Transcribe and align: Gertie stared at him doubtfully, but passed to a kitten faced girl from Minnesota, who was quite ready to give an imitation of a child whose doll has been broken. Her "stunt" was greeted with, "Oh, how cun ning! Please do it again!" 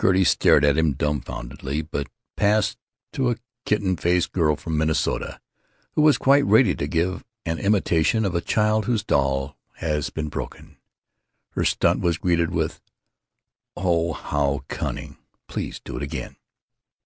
Gertie 0.00 0.24
stared 0.24 0.64
at 0.64 0.78
him 0.78 0.94
doubtfully, 0.94 1.82
but 1.82 2.06
passed 2.34 2.78
to 3.12 3.30
a 3.30 3.36
kitten 3.66 3.94
faced 3.98 4.32
girl 4.32 4.56
from 4.56 4.78
Minnesota, 4.78 5.38
who 5.92 6.00
was 6.00 6.16
quite 6.16 6.46
ready 6.46 6.74
to 6.74 6.86
give 6.86 7.26
an 7.44 7.58
imitation 7.58 8.24
of 8.24 8.34
a 8.34 8.40
child 8.40 8.86
whose 8.86 9.04
doll 9.04 9.54
has 9.74 10.08
been 10.08 10.30
broken. 10.30 10.78
Her 11.50 11.64
"stunt" 11.66 12.00
was 12.00 12.16
greeted 12.16 12.52
with, 12.54 12.80
"Oh, 13.76 14.14
how 14.14 14.64
cun 14.68 14.94
ning! 14.94 15.18
Please 15.46 15.78
do 15.78 15.98
it 15.98 16.02
again!" 16.02 16.36